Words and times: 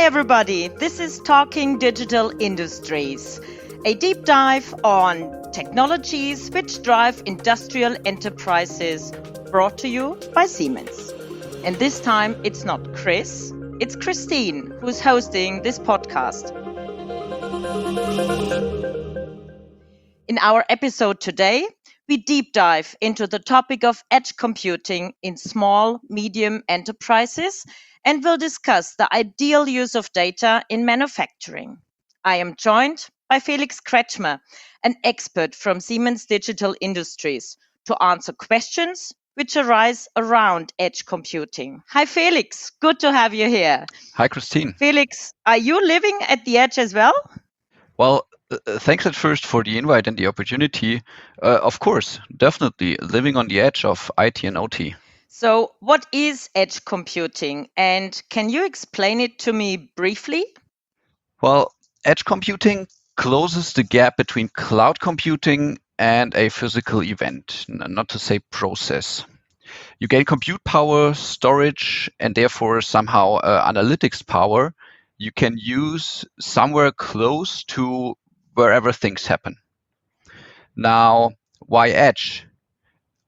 Hi, 0.00 0.06
everybody. 0.06 0.68
This 0.68 0.98
is 0.98 1.20
Talking 1.20 1.78
Digital 1.78 2.32
Industries, 2.40 3.38
a 3.84 3.92
deep 3.92 4.24
dive 4.24 4.74
on 4.82 5.52
technologies 5.52 6.50
which 6.50 6.80
drive 6.80 7.22
industrial 7.26 7.96
enterprises, 8.06 9.12
brought 9.50 9.76
to 9.76 9.88
you 9.88 10.18
by 10.32 10.46
Siemens. 10.46 11.12
And 11.64 11.76
this 11.76 12.00
time, 12.00 12.34
it's 12.44 12.64
not 12.64 12.94
Chris, 12.94 13.52
it's 13.78 13.94
Christine 13.94 14.72
who's 14.80 15.00
hosting 15.00 15.60
this 15.60 15.78
podcast. 15.78 16.50
In 20.28 20.38
our 20.38 20.64
episode 20.70 21.20
today, 21.20 21.68
we 22.08 22.16
deep 22.16 22.54
dive 22.54 22.96
into 23.02 23.26
the 23.26 23.38
topic 23.38 23.84
of 23.84 24.02
edge 24.10 24.34
computing 24.38 25.12
in 25.22 25.36
small, 25.36 26.00
medium 26.08 26.62
enterprises 26.70 27.66
and 28.04 28.24
will 28.24 28.38
discuss 28.38 28.94
the 28.96 29.12
ideal 29.14 29.68
use 29.68 29.94
of 29.94 30.12
data 30.12 30.62
in 30.68 30.84
manufacturing. 30.84 31.78
I 32.24 32.36
am 32.36 32.56
joined 32.56 33.08
by 33.28 33.40
Felix 33.40 33.80
Kretschmer, 33.80 34.40
an 34.84 34.96
expert 35.04 35.54
from 35.54 35.80
Siemens 35.80 36.26
Digital 36.26 36.74
Industries, 36.80 37.56
to 37.86 38.02
answer 38.02 38.32
questions 38.32 39.12
which 39.34 39.56
arise 39.56 40.08
around 40.16 40.72
edge 40.78 41.06
computing. 41.06 41.82
Hi, 41.88 42.04
Felix. 42.04 42.70
Good 42.80 43.00
to 43.00 43.12
have 43.12 43.32
you 43.32 43.48
here. 43.48 43.86
Hi, 44.14 44.28
Christine. 44.28 44.74
Felix, 44.74 45.32
are 45.46 45.56
you 45.56 45.86
living 45.86 46.18
at 46.28 46.44
the 46.44 46.58
edge 46.58 46.78
as 46.78 46.92
well? 46.92 47.14
Well, 47.96 48.26
uh, 48.50 48.58
uh, 48.66 48.78
thanks 48.78 49.06
at 49.06 49.14
first 49.14 49.46
for 49.46 49.62
the 49.62 49.78
invite 49.78 50.06
and 50.08 50.16
the 50.16 50.26
opportunity. 50.26 51.02
Uh, 51.42 51.60
of 51.62 51.78
course, 51.78 52.18
definitely 52.36 52.96
living 52.96 53.36
on 53.36 53.46
the 53.46 53.60
edge 53.60 53.84
of 53.84 54.10
IT 54.18 54.44
and 54.44 54.58
OT. 54.58 54.94
So, 55.32 55.76
what 55.78 56.06
is 56.10 56.50
edge 56.56 56.84
computing? 56.84 57.68
And 57.76 58.20
can 58.30 58.50
you 58.50 58.66
explain 58.66 59.20
it 59.20 59.38
to 59.40 59.52
me 59.52 59.76
briefly? 59.76 60.44
Well, 61.40 61.72
edge 62.04 62.24
computing 62.24 62.88
closes 63.16 63.72
the 63.72 63.84
gap 63.84 64.16
between 64.16 64.48
cloud 64.48 64.98
computing 64.98 65.78
and 66.00 66.34
a 66.34 66.48
physical 66.48 67.00
event, 67.04 67.64
not 67.68 68.08
to 68.08 68.18
say 68.18 68.40
process. 68.50 69.24
You 70.00 70.08
gain 70.08 70.24
compute 70.24 70.64
power, 70.64 71.14
storage, 71.14 72.10
and 72.18 72.34
therefore 72.34 72.80
somehow 72.80 73.34
uh, 73.36 73.72
analytics 73.72 74.26
power 74.26 74.74
you 75.16 75.30
can 75.30 75.56
use 75.56 76.24
somewhere 76.40 76.90
close 76.90 77.62
to 77.64 78.16
wherever 78.54 78.90
things 78.90 79.28
happen. 79.28 79.54
Now, 80.74 81.30
why 81.60 81.90
Edge? 81.90 82.46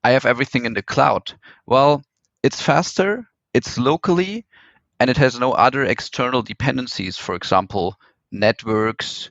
I 0.05 0.11
have 0.11 0.27
everything 0.27 0.65
in 0.65 0.75
the 0.75 0.83
cloud. 0.83 1.33
Well, 1.67 2.03
it's 2.43 2.61
faster, 2.61 3.29
it's 3.55 3.79
locally, 3.79 4.45
and 4.99 5.11
it 5.11 5.17
has 5.17 5.39
no 5.39 5.53
other 5.53 5.85
external 5.85 6.43
dependencies, 6.43 7.17
for 7.17 7.35
example, 7.35 7.97
networks 8.31 9.31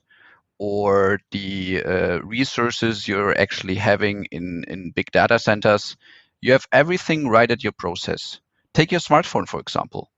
or 0.57 1.19
the 1.31 1.83
uh, 1.83 2.19
resources 2.21 3.07
you're 3.07 3.37
actually 3.37 3.75
having 3.75 4.25
in, 4.31 4.63
in 4.67 4.91
big 4.91 5.11
data 5.11 5.39
centers. 5.39 5.97
You 6.39 6.51
have 6.53 6.67
everything 6.71 7.27
right 7.27 7.49
at 7.49 7.63
your 7.63 7.73
process. 7.73 8.39
Take 8.73 8.91
your 8.91 9.01
smartphone, 9.01 9.47
for 9.47 9.59
example. 9.59 10.11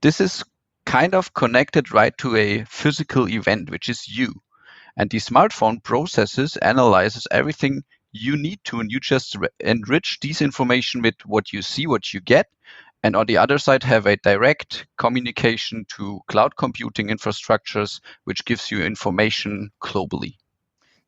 This 0.00 0.20
is 0.20 0.44
kind 0.86 1.14
of 1.14 1.34
connected 1.34 1.92
right 1.92 2.16
to 2.18 2.36
a 2.36 2.64
physical 2.64 3.28
event, 3.28 3.70
which 3.70 3.88
is 3.88 4.08
you. 4.08 4.32
And 4.96 5.10
the 5.10 5.18
smartphone 5.18 5.82
processes, 5.82 6.56
analyzes 6.56 7.26
everything 7.30 7.82
you 8.12 8.36
need 8.36 8.60
to, 8.64 8.80
and 8.80 8.90
you 8.90 9.00
just 9.00 9.36
enrich 9.60 10.18
this 10.20 10.42
information 10.42 11.02
with 11.02 11.14
what 11.24 11.52
you 11.52 11.62
see, 11.62 11.86
what 11.86 12.12
you 12.12 12.20
get. 12.20 12.46
And 13.02 13.16
on 13.16 13.26
the 13.26 13.38
other 13.38 13.58
side, 13.58 13.82
have 13.84 14.06
a 14.06 14.16
direct 14.16 14.86
communication 14.98 15.86
to 15.96 16.20
cloud 16.28 16.56
computing 16.56 17.08
infrastructures, 17.08 18.00
which 18.24 18.44
gives 18.44 18.70
you 18.70 18.82
information 18.82 19.70
globally. 19.82 20.34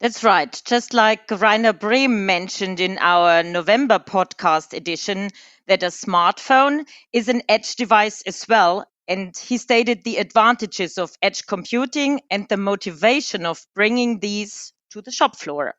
That's 0.01 0.25
right. 0.25 0.61
Just 0.65 0.95
like 0.95 1.31
Rainer 1.31 1.73
Brehm 1.73 2.27
mentioned 2.27 2.81
in 2.81 2.99
our 2.99 3.43
November 3.43 3.99
podcast 3.99 4.73
edition, 4.73 5.31
that 5.69 5.83
a 5.85 5.89
smartphone 5.89 6.89
is 7.13 7.29
an 7.29 7.43
edge 7.49 7.77
device 7.77 8.23
as 8.23 8.45
well. 8.49 8.87
And 9.07 9.37
he 9.37 9.59
stated 9.59 10.03
the 10.03 10.17
advantages 10.17 10.99
of 10.99 11.13
edge 11.23 11.47
computing 11.47 12.21
and 12.31 12.49
the 12.49 12.57
motivation 12.57 13.47
of 13.47 13.65
bringing 13.75 14.19
these 14.21 14.73
to 14.91 15.03
the 15.03 15.11
shop 15.11 15.37
floor. 15.37 15.75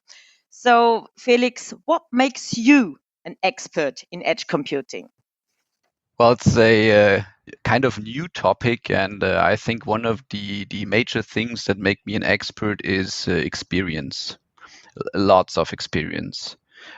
So, 0.63 1.07
Felix, 1.17 1.73
what 1.83 2.03
makes 2.13 2.57
you 2.57 2.97
an 3.25 3.35
expert 3.43 4.01
in 4.13 4.23
edge 4.23 4.47
computing? 4.47 5.09
Well, 6.17 6.31
it's 6.31 6.55
a 6.55 7.17
uh, 7.17 7.23
kind 7.65 7.83
of 7.83 7.99
new 7.99 8.29
topic, 8.29 8.89
and 8.89 9.21
uh, 9.25 9.41
I 9.43 9.57
think 9.57 9.85
one 9.85 10.05
of 10.05 10.23
the 10.29 10.63
the 10.69 10.85
major 10.85 11.21
things 11.21 11.65
that 11.65 11.77
make 11.77 11.99
me 12.05 12.15
an 12.15 12.23
expert 12.23 12.79
is 12.85 13.27
uh, 13.27 13.33
experience, 13.33 14.37
lots 15.13 15.57
of 15.57 15.73
experience. 15.73 16.55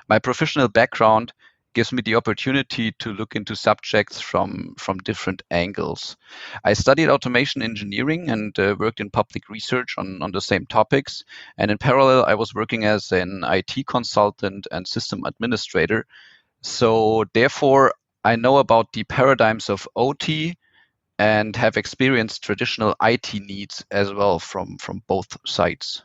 My 0.07 0.19
professional 0.19 0.67
background 0.67 1.33
gives 1.75 1.91
me 1.91 2.01
the 2.01 2.15
opportunity 2.15 2.93
to 2.93 3.13
look 3.13 3.35
into 3.35 3.55
subjects 3.55 4.19
from 4.19 4.73
from 4.79 4.97
different 4.99 5.43
angles. 5.51 6.17
I 6.63 6.73
studied 6.73 7.09
automation 7.09 7.61
engineering 7.61 8.29
and 8.31 8.57
uh, 8.57 8.75
worked 8.79 9.01
in 9.01 9.11
public 9.11 9.49
research 9.49 9.95
on, 9.97 10.23
on 10.23 10.31
the 10.31 10.41
same 10.41 10.65
topics. 10.65 11.23
And 11.57 11.69
in 11.69 11.77
parallel, 11.77 12.25
I 12.25 12.35
was 12.35 12.55
working 12.55 12.85
as 12.85 13.11
an 13.11 13.43
IT 13.43 13.85
consultant 13.85 14.67
and 14.71 14.87
system 14.87 15.23
administrator. 15.25 16.07
So 16.61 17.25
therefore, 17.33 17.93
I 18.23 18.37
know 18.37 18.57
about 18.57 18.93
the 18.93 19.03
paradigms 19.03 19.69
of 19.69 19.87
OT 19.95 20.57
and 21.19 21.55
have 21.55 21.77
experienced 21.77 22.43
traditional 22.43 22.95
IT 23.01 23.33
needs 23.33 23.85
as 23.91 24.11
well 24.13 24.39
from 24.39 24.77
from 24.77 25.03
both 25.07 25.37
sides. 25.45 26.03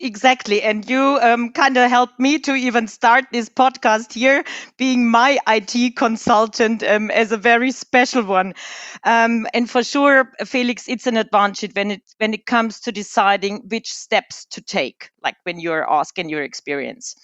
Exactly. 0.00 0.62
And 0.62 0.88
you 0.88 1.18
um, 1.22 1.52
kind 1.52 1.76
of 1.76 1.88
helped 1.88 2.18
me 2.18 2.38
to 2.40 2.54
even 2.54 2.88
start 2.88 3.26
this 3.32 3.48
podcast 3.48 4.12
here, 4.12 4.44
being 4.76 5.08
my 5.08 5.38
IT 5.46 5.96
consultant 5.96 6.82
um, 6.82 7.10
as 7.10 7.32
a 7.32 7.36
very 7.36 7.70
special 7.70 8.24
one. 8.24 8.54
Um, 9.04 9.46
and 9.54 9.70
for 9.70 9.84
sure, 9.84 10.32
Felix, 10.44 10.88
it's 10.88 11.06
an 11.06 11.16
advantage 11.16 11.72
when 11.74 11.92
it 11.92 12.02
when 12.18 12.34
it 12.34 12.46
comes 12.46 12.80
to 12.80 12.92
deciding 12.92 13.68
which 13.68 13.92
steps 13.92 14.44
to 14.46 14.60
take, 14.60 15.10
like 15.22 15.36
when 15.44 15.60
you're 15.60 15.90
asking 15.90 16.28
your 16.28 16.42
experience. 16.42 17.14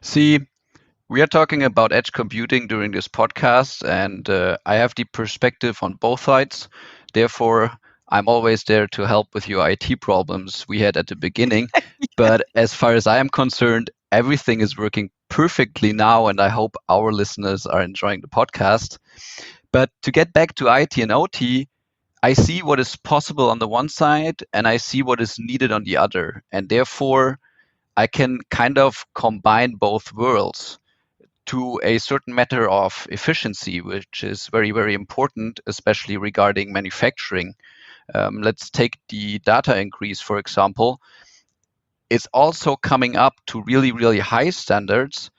See, 0.00 0.40
we 1.08 1.20
are 1.20 1.26
talking 1.26 1.62
about 1.62 1.92
edge 1.92 2.12
computing 2.12 2.68
during 2.68 2.92
this 2.92 3.08
podcast, 3.08 3.86
and 3.86 4.28
uh, 4.30 4.58
I 4.64 4.76
have 4.76 4.94
the 4.94 5.04
perspective 5.04 5.78
on 5.82 5.94
both 5.94 6.22
sides. 6.22 6.68
Therefore, 7.12 7.76
I'm 8.08 8.28
always 8.28 8.64
there 8.64 8.86
to 8.88 9.06
help 9.06 9.34
with 9.34 9.48
your 9.48 9.68
IT 9.68 10.00
problems 10.00 10.64
we 10.68 10.80
had 10.80 10.96
at 10.96 11.08
the 11.08 11.16
beginning. 11.16 11.68
yeah. 11.74 11.82
But 12.16 12.42
as 12.54 12.72
far 12.72 12.94
as 12.94 13.06
I 13.06 13.18
am 13.18 13.28
concerned, 13.28 13.90
everything 14.12 14.60
is 14.60 14.78
working 14.78 15.10
perfectly 15.28 15.92
now, 15.92 16.28
and 16.28 16.40
I 16.40 16.48
hope 16.48 16.76
our 16.88 17.12
listeners 17.12 17.66
are 17.66 17.82
enjoying 17.82 18.20
the 18.20 18.28
podcast. 18.28 18.98
But 19.72 19.90
to 20.02 20.12
get 20.12 20.32
back 20.32 20.54
to 20.56 20.74
IT 20.74 20.98
and 20.98 21.12
OT, 21.12 21.68
I 22.22 22.32
see 22.32 22.62
what 22.62 22.80
is 22.80 22.96
possible 22.96 23.50
on 23.50 23.58
the 23.58 23.68
one 23.68 23.88
side 23.88 24.42
and 24.52 24.66
I 24.66 24.78
see 24.78 25.02
what 25.02 25.20
is 25.20 25.36
needed 25.38 25.70
on 25.70 25.84
the 25.84 25.98
other. 25.98 26.42
And 26.50 26.68
therefore, 26.68 27.38
I 27.96 28.06
can 28.06 28.40
kind 28.50 28.78
of 28.78 29.04
combine 29.14 29.72
both 29.74 30.12
worlds 30.12 30.78
to 31.46 31.80
a 31.82 31.98
certain 31.98 32.34
matter 32.34 32.68
of 32.68 33.06
efficiency, 33.10 33.80
which 33.80 34.24
is 34.24 34.48
very, 34.48 34.72
very 34.72 34.94
important, 34.94 35.60
especially 35.66 36.16
regarding 36.16 36.72
manufacturing. 36.72 37.54
Um, 38.14 38.42
let's 38.42 38.70
take 38.70 38.98
the 39.08 39.38
data 39.40 39.78
increase, 39.78 40.20
for 40.20 40.38
example. 40.38 41.00
It's 42.08 42.28
also 42.32 42.76
coming 42.76 43.16
up 43.16 43.34
to 43.48 43.62
really, 43.62 43.92
really 43.92 44.20
high 44.20 44.50
standards 44.50 45.30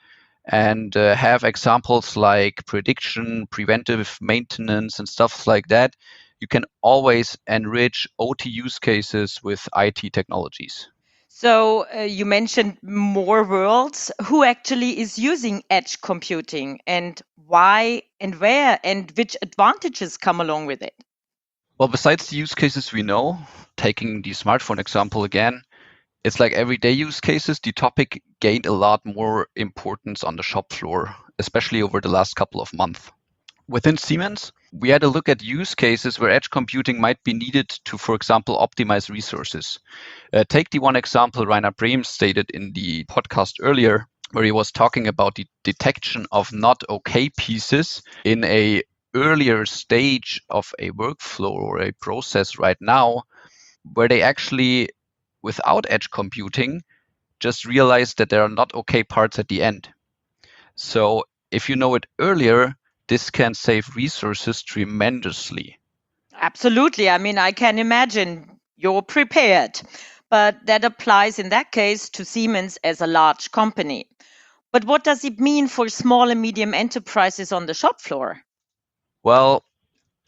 and 0.44 0.96
uh, 0.96 1.14
have 1.14 1.44
examples 1.44 2.16
like 2.16 2.64
prediction, 2.66 3.46
preventive 3.50 4.18
maintenance, 4.20 4.98
and 4.98 5.08
stuff 5.08 5.46
like 5.46 5.68
that. 5.68 5.94
You 6.40 6.46
can 6.46 6.64
always 6.82 7.36
enrich 7.46 8.06
OT 8.18 8.48
use 8.48 8.78
cases 8.78 9.40
with 9.42 9.68
IT 9.74 10.12
technologies. 10.12 10.88
So 11.28 11.86
uh, 11.94 12.00
you 12.00 12.24
mentioned 12.24 12.78
more 12.82 13.44
worlds. 13.44 14.10
Who 14.24 14.42
actually 14.42 14.98
is 14.98 15.18
using 15.18 15.62
edge 15.70 16.00
computing 16.00 16.80
and 16.86 17.20
why 17.46 18.02
and 18.18 18.34
where 18.40 18.80
and 18.82 19.10
which 19.16 19.36
advantages 19.42 20.16
come 20.16 20.40
along 20.40 20.66
with 20.66 20.82
it? 20.82 20.94
Well, 21.78 21.88
besides 21.88 22.26
the 22.26 22.36
use 22.36 22.56
cases 22.56 22.92
we 22.92 23.04
know, 23.04 23.38
taking 23.76 24.20
the 24.22 24.30
smartphone 24.30 24.80
example 24.80 25.22
again, 25.22 25.62
it's 26.24 26.40
like 26.40 26.52
everyday 26.52 26.90
use 26.90 27.20
cases. 27.20 27.60
The 27.60 27.70
topic 27.70 28.20
gained 28.40 28.66
a 28.66 28.72
lot 28.72 29.06
more 29.06 29.46
importance 29.54 30.24
on 30.24 30.34
the 30.34 30.42
shop 30.42 30.72
floor, 30.72 31.14
especially 31.38 31.80
over 31.82 32.00
the 32.00 32.08
last 32.08 32.34
couple 32.34 32.60
of 32.60 32.74
months. 32.74 33.12
Within 33.68 33.96
Siemens, 33.96 34.50
we 34.72 34.88
had 34.88 35.04
a 35.04 35.08
look 35.08 35.28
at 35.28 35.40
use 35.40 35.76
cases 35.76 36.18
where 36.18 36.30
edge 36.30 36.50
computing 36.50 37.00
might 37.00 37.22
be 37.22 37.32
needed 37.32 37.68
to, 37.84 37.96
for 37.96 38.16
example, 38.16 38.58
optimize 38.58 39.08
resources. 39.08 39.78
Uh, 40.32 40.42
take 40.48 40.70
the 40.70 40.80
one 40.80 40.96
example 40.96 41.46
Rainer 41.46 41.70
Brehm 41.70 42.02
stated 42.02 42.50
in 42.50 42.72
the 42.72 43.04
podcast 43.04 43.52
earlier, 43.62 44.08
where 44.32 44.44
he 44.44 44.50
was 44.50 44.72
talking 44.72 45.06
about 45.06 45.36
the 45.36 45.46
detection 45.62 46.26
of 46.32 46.52
not 46.52 46.82
okay 46.90 47.30
pieces 47.30 48.02
in 48.24 48.42
a 48.42 48.82
earlier 49.14 49.66
stage 49.66 50.40
of 50.50 50.72
a 50.78 50.90
workflow 50.90 51.50
or 51.50 51.80
a 51.80 51.92
process 51.92 52.58
right 52.58 52.76
now 52.80 53.22
where 53.94 54.08
they 54.08 54.22
actually, 54.22 54.88
without 55.42 55.86
edge 55.88 56.10
computing, 56.10 56.82
just 57.40 57.64
realize 57.64 58.14
that 58.14 58.28
there 58.28 58.42
are 58.42 58.48
not 58.48 58.74
okay 58.74 59.02
parts 59.04 59.38
at 59.38 59.48
the 59.48 59.62
end. 59.62 59.88
So 60.74 61.24
if 61.50 61.68
you 61.68 61.76
know 61.76 61.94
it 61.94 62.06
earlier, 62.18 62.74
this 63.08 63.30
can 63.30 63.54
save 63.54 63.96
resources 63.96 64.62
tremendously. 64.62 65.78
Absolutely. 66.34 67.08
I 67.08 67.18
mean, 67.18 67.38
I 67.38 67.52
can 67.52 67.78
imagine 67.78 68.58
you're 68.76 69.02
prepared, 69.02 69.80
but 70.30 70.56
that 70.66 70.84
applies 70.84 71.38
in 71.38 71.48
that 71.48 71.72
case 71.72 72.10
to 72.10 72.24
Siemens 72.24 72.78
as 72.84 73.00
a 73.00 73.06
large 73.06 73.50
company. 73.50 74.08
But 74.70 74.84
what 74.84 75.02
does 75.02 75.24
it 75.24 75.40
mean 75.40 75.66
for 75.66 75.88
small 75.88 76.30
and 76.30 76.40
medium 76.40 76.74
enterprises 76.74 77.50
on 77.50 77.66
the 77.66 77.74
shop 77.74 78.00
floor? 78.00 78.42
Well, 79.22 79.64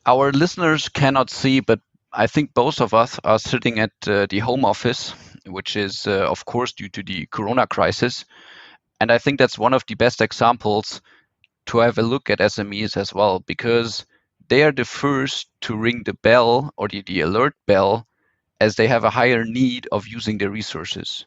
our 0.04 0.32
listeners 0.32 0.88
cannot 0.88 1.30
see, 1.30 1.60
but 1.60 1.80
I 2.12 2.26
think 2.26 2.54
both 2.54 2.80
of 2.80 2.92
us 2.92 3.20
are 3.22 3.38
sitting 3.38 3.78
at 3.78 3.92
uh, 4.06 4.26
the 4.28 4.40
home 4.40 4.64
office, 4.64 5.14
which 5.46 5.76
is, 5.76 6.06
uh, 6.06 6.28
of 6.28 6.44
course, 6.44 6.72
due 6.72 6.88
to 6.90 7.02
the 7.02 7.26
corona 7.26 7.66
crisis. 7.66 8.24
And 9.00 9.12
I 9.12 9.18
think 9.18 9.38
that's 9.38 9.58
one 9.58 9.74
of 9.74 9.84
the 9.86 9.94
best 9.94 10.20
examples 10.20 11.00
to 11.66 11.78
have 11.78 11.98
a 11.98 12.02
look 12.02 12.30
at 12.30 12.40
SMEs 12.40 12.96
as 12.96 13.14
well, 13.14 13.38
because 13.38 14.04
they 14.48 14.64
are 14.64 14.72
the 14.72 14.84
first 14.84 15.48
to 15.62 15.76
ring 15.76 16.02
the 16.04 16.14
bell 16.14 16.74
or 16.76 16.88
the, 16.88 17.02
the 17.02 17.20
alert 17.20 17.54
bell 17.66 18.06
as 18.60 18.74
they 18.74 18.88
have 18.88 19.04
a 19.04 19.10
higher 19.10 19.44
need 19.44 19.86
of 19.92 20.08
using 20.08 20.38
their 20.38 20.50
resources. 20.50 21.26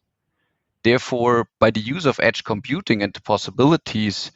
Therefore, 0.84 1.48
by 1.60 1.72
the 1.72 1.80
use 1.80 2.06
of 2.06 2.20
edge 2.20 2.44
computing 2.44 3.02
and 3.02 3.14
the 3.14 3.22
possibilities 3.22 4.32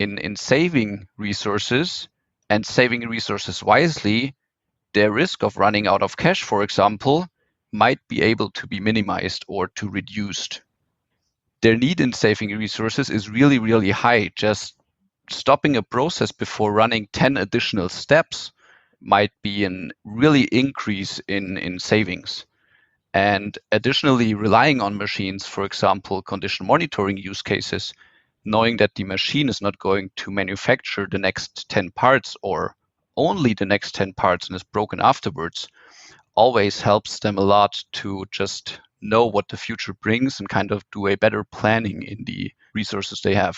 in, 0.00 0.18
in 0.18 0.34
saving 0.34 1.06
resources 1.16 2.08
and 2.50 2.64
saving 2.64 3.08
resources 3.08 3.62
wisely, 3.62 4.34
their 4.92 5.10
risk 5.10 5.42
of 5.42 5.56
running 5.56 5.86
out 5.86 6.02
of 6.02 6.16
cash, 6.16 6.42
for 6.42 6.62
example, 6.62 7.26
might 7.72 7.98
be 8.08 8.22
able 8.22 8.50
to 8.50 8.66
be 8.66 8.80
minimized 8.80 9.44
or 9.48 9.68
to 9.68 9.88
reduced. 9.88 10.62
Their 11.62 11.76
need 11.76 12.00
in 12.00 12.12
saving 12.12 12.56
resources 12.56 13.10
is 13.10 13.28
really, 13.28 13.58
really 13.58 13.90
high. 13.90 14.30
Just 14.36 14.76
stopping 15.30 15.76
a 15.76 15.82
process 15.82 16.30
before 16.30 16.72
running 16.72 17.08
10 17.12 17.36
additional 17.36 17.88
steps 17.88 18.52
might 19.00 19.32
be 19.42 19.64
an 19.64 19.92
really 20.04 20.42
increase 20.42 21.20
in, 21.26 21.56
in 21.56 21.78
savings. 21.78 22.46
And 23.12 23.56
additionally, 23.70 24.34
relying 24.34 24.80
on 24.80 24.96
machines, 24.96 25.46
for 25.46 25.64
example, 25.64 26.22
condition 26.22 26.66
monitoring 26.66 27.16
use 27.16 27.42
cases, 27.42 27.94
knowing 28.44 28.76
that 28.76 28.94
the 28.94 29.04
machine 29.04 29.48
is 29.48 29.60
not 29.60 29.78
going 29.78 30.10
to 30.16 30.30
manufacture 30.30 31.06
the 31.10 31.18
next 31.18 31.68
10 31.68 31.90
parts 31.90 32.36
or 32.42 32.74
only 33.16 33.54
the 33.54 33.66
next 33.66 33.94
10 33.94 34.12
parts 34.14 34.48
and 34.48 34.56
is 34.56 34.62
broken 34.62 35.00
afterwards, 35.00 35.68
always 36.34 36.80
helps 36.80 37.20
them 37.20 37.38
a 37.38 37.42
lot 37.42 37.82
to 37.92 38.24
just 38.30 38.80
know 39.00 39.26
what 39.26 39.48
the 39.48 39.56
future 39.56 39.94
brings 39.94 40.40
and 40.40 40.48
kind 40.48 40.72
of 40.72 40.82
do 40.90 41.06
a 41.06 41.16
better 41.16 41.44
planning 41.44 42.02
in 42.02 42.24
the 42.24 42.50
resources 42.74 43.20
they 43.20 43.34
have. 43.34 43.56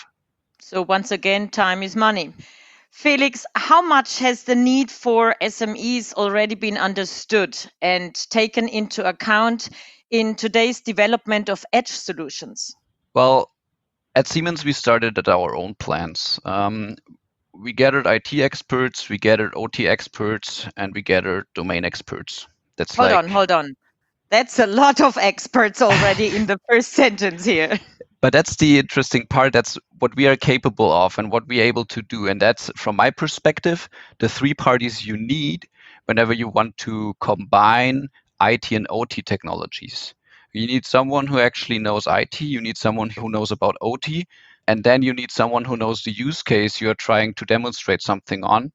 So, 0.59 0.81
once 0.81 1.11
again, 1.11 1.49
time 1.49 1.83
is 1.83 1.95
money. 1.95 2.33
Felix, 2.91 3.45
how 3.55 3.81
much 3.81 4.19
has 4.19 4.43
the 4.43 4.55
need 4.55 4.89
for 4.89 5.35
SMEs 5.41 6.13
already 6.13 6.55
been 6.55 6.77
understood 6.77 7.57
and 7.81 8.13
taken 8.29 8.67
into 8.67 9.07
account 9.07 9.69
in 10.09 10.35
today's 10.35 10.81
development 10.81 11.49
of 11.49 11.65
edge 11.73 11.89
solutions? 11.89 12.75
Well, 13.13 13.51
at 14.17 14.27
Siemens, 14.27 14.65
we 14.65 14.73
started 14.73 15.15
at 15.19 15.27
our 15.27 15.55
own 15.55 15.75
plans. 15.75 16.39
Um, 16.43 16.95
we 17.53 17.71
gathered 17.71 18.07
IT 18.07 18.33
experts, 18.33 19.09
we 19.09 19.19
gathered 19.19 19.53
OT 19.55 19.87
experts, 19.87 20.67
and 20.75 20.91
we 20.95 21.03
gathered 21.03 21.45
domain 21.53 21.85
experts. 21.85 22.47
That's 22.77 22.95
hold 22.95 23.11
like... 23.11 23.23
on, 23.23 23.29
hold 23.29 23.51
on. 23.51 23.75
That's 24.31 24.57
a 24.57 24.65
lot 24.65 25.01
of 25.01 25.17
experts 25.17 25.83
already 25.83 26.35
in 26.35 26.47
the 26.47 26.59
first 26.69 26.93
sentence 26.93 27.45
here 27.45 27.79
but 28.19 28.33
that's 28.33 28.55
the 28.55 28.79
interesting 28.79 29.25
part 29.27 29.53
that's 29.53 29.77
what 29.99 30.15
we 30.15 30.27
are 30.27 30.35
capable 30.35 30.91
of 30.91 31.17
and 31.17 31.31
what 31.31 31.47
we're 31.47 31.63
able 31.63 31.85
to 31.85 32.01
do 32.01 32.27
and 32.27 32.41
that's 32.41 32.71
from 32.75 32.95
my 32.95 33.09
perspective 33.11 33.87
the 34.19 34.27
three 34.27 34.53
parties 34.53 35.05
you 35.05 35.15
need 35.15 35.67
whenever 36.05 36.33
you 36.33 36.47
want 36.47 36.75
to 36.77 37.13
combine 37.19 38.07
it 38.41 38.71
and 38.71 38.87
ot 38.89 39.23
technologies 39.25 40.13
you 40.53 40.67
need 40.67 40.85
someone 40.85 41.27
who 41.27 41.39
actually 41.39 41.79
knows 41.79 42.07
it 42.07 42.41
you 42.41 42.61
need 42.61 42.77
someone 42.77 43.09
who 43.09 43.29
knows 43.29 43.51
about 43.51 43.75
ot 43.81 44.07
and 44.67 44.83
then 44.83 45.01
you 45.01 45.13
need 45.13 45.31
someone 45.31 45.65
who 45.65 45.77
knows 45.77 46.03
the 46.03 46.11
use 46.11 46.43
case 46.43 46.81
you're 46.81 46.95
trying 46.95 47.33
to 47.33 47.45
demonstrate 47.45 48.01
something 48.01 48.43
on 48.43 48.71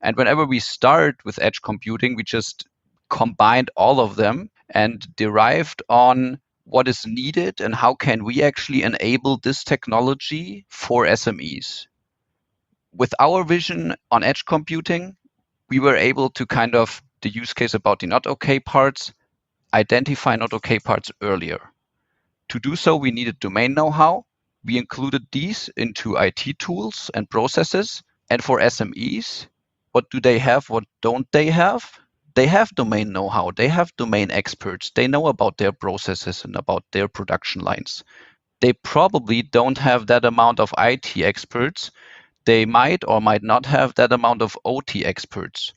and 0.00 0.16
whenever 0.16 0.44
we 0.44 0.58
start 0.58 1.16
with 1.24 1.40
edge 1.40 1.62
computing 1.62 2.14
we 2.14 2.22
just 2.22 2.66
combined 3.08 3.70
all 3.76 4.00
of 4.00 4.16
them 4.16 4.50
and 4.70 5.06
derived 5.16 5.82
on 5.88 6.38
what 6.64 6.88
is 6.88 7.06
needed 7.06 7.60
and 7.60 7.74
how 7.74 7.94
can 7.94 8.24
we 8.24 8.42
actually 8.42 8.82
enable 8.82 9.36
this 9.38 9.64
technology 9.64 10.66
for 10.68 11.04
SMEs. 11.04 11.86
With 12.92 13.14
our 13.20 13.44
vision 13.44 13.94
on 14.10 14.22
edge 14.22 14.44
computing, 14.44 15.16
we 15.68 15.78
were 15.78 15.96
able 15.96 16.30
to 16.30 16.46
kind 16.46 16.74
of 16.74 17.02
the 17.20 17.28
use 17.28 17.52
case 17.52 17.74
about 17.74 18.00
the 18.00 18.06
not 18.06 18.26
okay 18.26 18.60
parts, 18.60 19.12
identify 19.74 20.36
not 20.36 20.54
okay 20.54 20.78
parts 20.78 21.12
earlier. 21.20 21.60
To 22.48 22.58
do 22.58 22.76
so, 22.76 22.96
we 22.96 23.10
needed 23.10 23.40
domain 23.40 23.74
know-how. 23.74 24.24
We 24.64 24.78
included 24.78 25.26
these 25.32 25.68
into 25.76 26.16
IT 26.16 26.58
tools 26.58 27.10
and 27.12 27.28
processes. 27.28 28.02
And 28.30 28.42
for 28.42 28.60
SMEs, 28.60 29.48
what 29.92 30.08
do 30.10 30.20
they 30.20 30.38
have? 30.38 30.70
What 30.70 30.84
don't 31.02 31.30
they 31.32 31.50
have? 31.50 31.84
they 32.34 32.46
have 32.48 32.74
domain 32.74 33.12
know-how 33.12 33.52
they 33.56 33.68
have 33.68 33.96
domain 33.96 34.30
experts 34.30 34.90
they 34.94 35.06
know 35.06 35.26
about 35.28 35.56
their 35.56 35.72
processes 35.72 36.44
and 36.44 36.56
about 36.56 36.84
their 36.90 37.08
production 37.08 37.62
lines 37.62 38.02
they 38.60 38.72
probably 38.72 39.42
don't 39.42 39.78
have 39.78 40.06
that 40.06 40.24
amount 40.24 40.58
of 40.60 40.74
it 40.78 41.16
experts 41.16 41.90
they 42.44 42.64
might 42.64 43.04
or 43.06 43.20
might 43.20 43.42
not 43.42 43.66
have 43.66 43.94
that 43.94 44.12
amount 44.12 44.42
of 44.42 44.58
ot 44.64 45.04
experts 45.04 45.72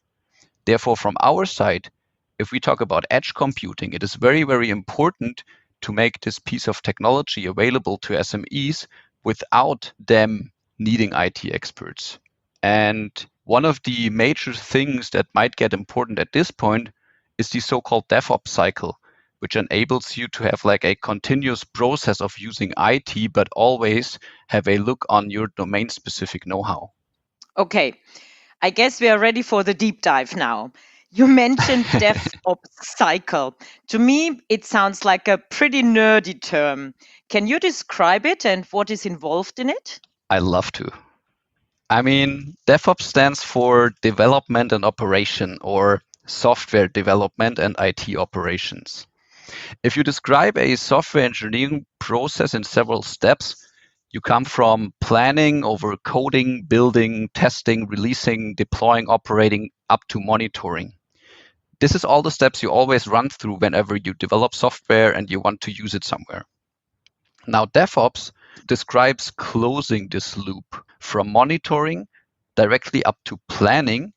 therefore 0.66 0.98
from 0.98 1.16
our 1.22 1.46
side 1.46 1.90
if 2.40 2.52
we 2.52 2.60
talk 2.60 2.82
about 2.82 3.06
edge 3.10 3.34
computing 3.34 3.94
it 3.94 4.04
is 4.04 4.16
very 4.16 4.44
very 4.44 4.70
important 4.70 5.44
to 5.82 5.92
make 5.92 6.20
this 6.22 6.40
piece 6.40 6.68
of 6.68 6.82
technology 6.82 7.46
available 7.46 7.98
to 7.98 8.14
smes 8.14 8.88
without 9.24 9.92
them 10.00 10.52
needing 10.80 11.12
it 11.14 11.46
experts 11.46 12.20
and 12.64 13.26
one 13.48 13.64
of 13.64 13.82
the 13.84 14.10
major 14.10 14.54
things 14.54 15.12
that 15.12 15.28
might 15.34 15.56
get 15.56 15.74
important 15.74 16.20
at 16.20 16.34
this 16.34 16.52
point 16.52 16.90
is 17.38 17.50
the 17.50 17.62
so-called 17.62 18.08
DevOps 18.10 18.50
cycle, 18.50 19.00
which 19.40 19.56
enables 19.56 20.18
you 20.18 20.28
to 20.30 20.44
have 20.44 20.66
like 20.66 20.84
a 20.84 20.96
continuous 20.96 21.64
process 21.64 22.20
of 22.20 22.38
using 22.38 22.74
IT, 22.78 23.32
but 23.32 23.48
always 23.56 24.20
have 24.48 24.68
a 24.68 24.80
look 24.80 25.06
on 25.08 25.30
your 25.30 25.48
domain 25.56 25.88
specific 25.88 26.46
know-how. 26.46 26.92
Okay. 27.58 27.94
I 28.62 28.70
guess 28.72 29.00
we 29.00 29.08
are 29.08 29.20
ready 29.20 29.44
for 29.44 29.64
the 29.64 29.74
deep 29.74 30.02
dive 30.02 30.36
now. 30.36 30.74
You 31.12 31.28
mentioned 31.28 31.86
DevOps 31.86 32.68
cycle. 32.82 33.58
To 33.88 34.00
me, 34.00 34.42
it 34.50 34.66
sounds 34.66 35.06
like 35.06 35.28
a 35.28 35.38
pretty 35.38 35.82
nerdy 35.82 36.42
term. 36.42 36.94
Can 37.30 37.48
you 37.48 37.60
describe 37.60 38.26
it 38.26 38.46
and 38.46 38.66
what 38.66 38.90
is 38.90 39.06
involved 39.06 39.60
in 39.60 39.70
it? 39.70 40.00
I 40.30 40.40
love 40.40 40.72
to. 40.74 40.92
I 41.90 42.02
mean, 42.02 42.56
DevOps 42.68 43.04
stands 43.04 43.42
for 43.42 43.94
development 44.02 44.74
and 44.74 44.84
operation 44.84 45.58
or 45.62 46.04
software 46.26 46.90
development 46.90 47.60
and 47.60 47.76
IT 47.80 48.16
operations. 48.18 49.08
If 49.84 49.96
you 49.96 50.04
describe 50.04 50.58
a 50.58 50.76
software 50.76 51.24
engineering 51.24 51.86
process 52.00 52.54
in 52.54 52.66
several 52.66 53.02
steps, 53.02 53.56
you 54.12 54.20
come 54.20 54.44
from 54.44 54.94
planning 55.00 55.64
over 55.64 55.96
coding, 55.96 56.64
building, 56.64 57.30
testing, 57.34 57.88
releasing, 57.88 58.56
deploying, 58.56 59.08
operating, 59.08 59.70
up 59.90 60.06
to 60.10 60.20
monitoring. 60.20 60.97
This 61.80 61.94
is 61.94 62.06
all 62.06 62.24
the 62.24 62.32
steps 62.32 62.64
you 62.64 62.72
always 62.72 63.08
run 63.08 63.30
through 63.30 63.58
whenever 63.58 63.96
you 63.96 64.14
develop 64.14 64.56
software 64.56 65.12
and 65.12 65.30
you 65.30 65.40
want 65.40 65.62
to 65.62 65.72
use 65.72 65.94
it 65.94 66.04
somewhere. 66.04 66.44
Now, 67.46 67.66
DevOps 67.66 68.32
describes 68.66 69.32
closing 69.32 70.08
this 70.10 70.36
loop 70.36 70.84
from 71.00 71.32
monitoring 71.32 72.08
directly 72.56 73.06
up 73.06 73.18
to 73.26 73.40
planning. 73.48 74.14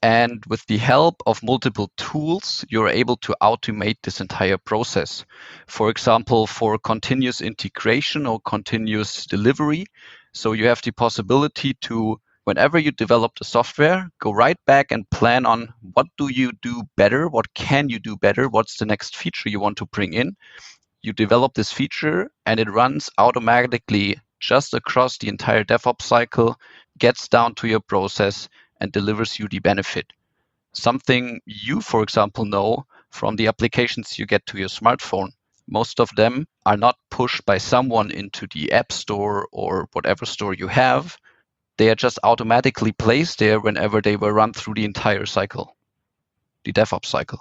And 0.00 0.44
with 0.46 0.64
the 0.66 0.76
help 0.76 1.22
of 1.26 1.42
multiple 1.42 1.90
tools, 1.96 2.64
you're 2.68 2.88
able 2.88 3.16
to 3.16 3.34
automate 3.42 3.96
this 4.02 4.20
entire 4.20 4.58
process. 4.58 5.24
For 5.66 5.90
example, 5.90 6.46
for 6.46 6.78
continuous 6.78 7.40
integration 7.40 8.26
or 8.26 8.38
continuous 8.38 9.26
delivery. 9.26 9.86
So 10.32 10.52
you 10.52 10.66
have 10.68 10.82
the 10.82 10.92
possibility 10.92 11.74
to, 11.82 12.20
whenever 12.48 12.78
you 12.78 12.90
develop 12.90 13.38
the 13.38 13.44
software, 13.44 14.10
go 14.20 14.32
right 14.32 14.56
back 14.64 14.90
and 14.90 15.10
plan 15.10 15.44
on 15.44 15.68
what 15.92 16.06
do 16.16 16.28
you 16.28 16.50
do 16.62 16.82
better? 16.96 17.28
What 17.28 17.52
can 17.52 17.90
you 17.90 17.98
do 17.98 18.16
better? 18.16 18.48
What's 18.48 18.78
the 18.78 18.86
next 18.86 19.18
feature 19.18 19.50
you 19.50 19.60
want 19.60 19.76
to 19.76 19.84
bring 19.84 20.14
in? 20.14 20.34
You 21.02 21.12
develop 21.12 21.52
this 21.52 21.70
feature 21.70 22.30
and 22.46 22.58
it 22.58 22.70
runs 22.70 23.10
automatically 23.18 24.18
just 24.40 24.72
across 24.72 25.18
the 25.18 25.28
entire 25.28 25.62
DevOps 25.62 26.00
cycle, 26.00 26.58
gets 26.96 27.28
down 27.28 27.54
to 27.56 27.68
your 27.68 27.80
process, 27.80 28.48
and 28.80 28.90
delivers 28.92 29.38
you 29.38 29.46
the 29.46 29.58
benefit. 29.58 30.06
Something 30.72 31.42
you, 31.44 31.82
for 31.82 32.02
example, 32.02 32.46
know 32.46 32.86
from 33.10 33.36
the 33.36 33.48
applications 33.48 34.18
you 34.18 34.24
get 34.24 34.46
to 34.46 34.56
your 34.56 34.68
smartphone. 34.70 35.32
Most 35.66 36.00
of 36.00 36.08
them 36.16 36.48
are 36.64 36.78
not 36.78 36.96
pushed 37.10 37.44
by 37.44 37.58
someone 37.58 38.10
into 38.10 38.46
the 38.46 38.72
App 38.72 38.90
Store 38.90 39.48
or 39.52 39.90
whatever 39.92 40.24
store 40.24 40.54
you 40.54 40.68
have. 40.68 41.18
They 41.78 41.90
are 41.90 41.94
just 41.94 42.18
automatically 42.24 42.92
placed 42.92 43.38
there 43.38 43.60
whenever 43.60 44.02
they 44.02 44.16
were 44.16 44.32
run 44.32 44.52
through 44.52 44.74
the 44.74 44.84
entire 44.84 45.26
cycle, 45.26 45.76
the 46.64 46.72
DevOps 46.72 47.06
cycle. 47.06 47.40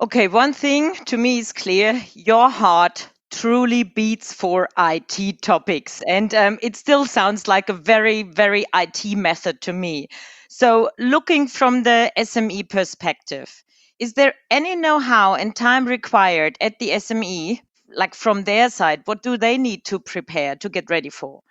Okay, 0.00 0.28
one 0.28 0.52
thing 0.52 0.94
to 1.06 1.16
me 1.16 1.38
is 1.38 1.52
clear 1.52 2.00
your 2.14 2.48
heart 2.48 3.08
truly 3.32 3.82
beats 3.82 4.32
for 4.32 4.68
IT 4.78 5.42
topics. 5.42 6.02
And 6.06 6.32
um, 6.34 6.58
it 6.62 6.76
still 6.76 7.06
sounds 7.06 7.48
like 7.48 7.68
a 7.68 7.72
very, 7.72 8.22
very 8.22 8.64
IT 8.74 9.16
method 9.16 9.60
to 9.62 9.72
me. 9.72 10.08
So, 10.48 10.90
looking 10.98 11.48
from 11.48 11.82
the 11.82 12.12
SME 12.16 12.68
perspective, 12.68 13.64
is 13.98 14.12
there 14.12 14.34
any 14.50 14.76
know 14.76 15.00
how 15.00 15.34
and 15.34 15.54
time 15.54 15.86
required 15.86 16.56
at 16.60 16.78
the 16.78 16.90
SME, 16.90 17.60
like 17.88 18.14
from 18.14 18.44
their 18.44 18.70
side? 18.70 19.02
What 19.06 19.22
do 19.22 19.36
they 19.36 19.58
need 19.58 19.84
to 19.86 19.98
prepare 19.98 20.54
to 20.56 20.68
get 20.68 20.90
ready 20.90 21.10
for? 21.10 21.42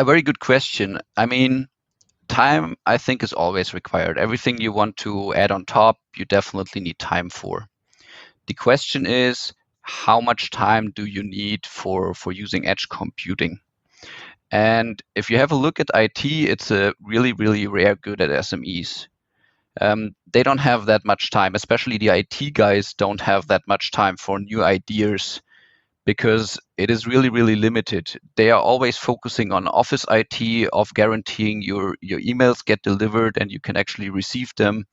A 0.00 0.04
very 0.04 0.22
good 0.22 0.38
question. 0.38 1.00
I 1.16 1.26
mean, 1.26 1.66
time, 2.28 2.76
I 2.86 2.98
think, 2.98 3.24
is 3.24 3.32
always 3.32 3.74
required. 3.74 4.16
Everything 4.16 4.60
you 4.60 4.72
want 4.72 4.96
to 4.98 5.34
add 5.34 5.50
on 5.50 5.64
top, 5.64 5.98
you 6.16 6.24
definitely 6.24 6.80
need 6.82 7.00
time 7.00 7.30
for. 7.30 7.66
The 8.46 8.54
question 8.54 9.06
is, 9.06 9.52
how 9.82 10.20
much 10.20 10.50
time 10.50 10.92
do 10.92 11.04
you 11.04 11.24
need 11.24 11.66
for, 11.66 12.14
for 12.14 12.30
using 12.30 12.66
edge 12.66 12.88
computing? 12.88 13.58
And 14.52 15.02
if 15.16 15.30
you 15.30 15.38
have 15.38 15.50
a 15.50 15.56
look 15.56 15.80
at 15.80 15.90
IT, 15.92 16.24
it's 16.24 16.70
a 16.70 16.94
really, 17.02 17.32
really 17.32 17.66
rare 17.66 17.96
good 17.96 18.20
at 18.20 18.30
SMEs. 18.30 19.08
Um, 19.80 20.14
they 20.32 20.44
don't 20.44 20.58
have 20.58 20.86
that 20.86 21.04
much 21.04 21.30
time, 21.30 21.56
especially 21.56 21.98
the 21.98 22.10
IT 22.10 22.52
guys 22.52 22.94
don't 22.94 23.20
have 23.20 23.48
that 23.48 23.62
much 23.66 23.90
time 23.90 24.16
for 24.16 24.38
new 24.38 24.62
ideas 24.62 25.40
because 26.08 26.58
it 26.78 26.88
is 26.90 27.06
really, 27.06 27.28
really 27.28 27.54
limited. 27.54 28.10
They 28.34 28.50
are 28.50 28.62
always 28.62 28.96
focusing 28.96 29.52
on 29.52 29.68
office 29.68 30.06
IT, 30.10 30.66
of 30.72 30.94
guaranteeing 30.94 31.60
your, 31.60 31.96
your 32.00 32.18
emails 32.20 32.64
get 32.64 32.80
delivered 32.80 33.36
and 33.38 33.52
you 33.52 33.60
can 33.60 33.76
actually 33.76 34.08
receive 34.08 34.50
them. 34.56 34.86